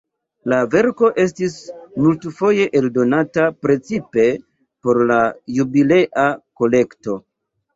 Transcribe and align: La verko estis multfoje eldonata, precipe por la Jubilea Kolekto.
La 0.51 0.59
verko 0.75 1.09
estis 1.23 1.57
multfoje 2.05 2.65
eldonata, 2.81 3.45
precipe 3.67 4.25
por 4.89 5.03
la 5.13 5.19
Jubilea 5.59 6.29
Kolekto. 6.63 7.21